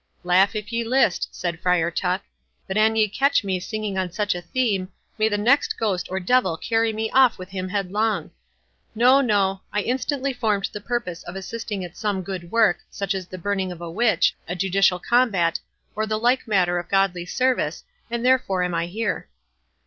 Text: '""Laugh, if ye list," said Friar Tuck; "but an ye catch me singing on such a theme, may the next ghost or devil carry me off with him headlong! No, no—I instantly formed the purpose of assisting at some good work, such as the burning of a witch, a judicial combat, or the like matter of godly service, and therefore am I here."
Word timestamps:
'""Laugh, 0.33 0.55
if 0.55 0.73
ye 0.73 0.83
list," 0.83 1.27
said 1.31 1.59
Friar 1.59 1.91
Tuck; 1.91 2.23
"but 2.67 2.75
an 2.75 2.95
ye 2.95 3.07
catch 3.07 3.43
me 3.43 3.59
singing 3.59 3.99
on 3.99 4.11
such 4.11 4.33
a 4.33 4.41
theme, 4.41 4.91
may 5.19 5.29
the 5.29 5.37
next 5.37 5.77
ghost 5.77 6.07
or 6.09 6.19
devil 6.19 6.57
carry 6.57 6.91
me 6.91 7.11
off 7.11 7.37
with 7.37 7.49
him 7.49 7.69
headlong! 7.69 8.31
No, 8.95 9.21
no—I 9.21 9.81
instantly 9.81 10.33
formed 10.33 10.69
the 10.73 10.81
purpose 10.81 11.21
of 11.21 11.35
assisting 11.35 11.85
at 11.85 11.95
some 11.95 12.23
good 12.23 12.49
work, 12.51 12.79
such 12.89 13.13
as 13.13 13.27
the 13.27 13.37
burning 13.37 13.71
of 13.71 13.79
a 13.79 13.91
witch, 13.91 14.35
a 14.47 14.55
judicial 14.55 14.97
combat, 14.97 15.59
or 15.95 16.07
the 16.07 16.17
like 16.17 16.47
matter 16.47 16.79
of 16.79 16.89
godly 16.89 17.27
service, 17.27 17.83
and 18.09 18.25
therefore 18.25 18.63
am 18.63 18.73
I 18.73 18.87
here." 18.87 19.29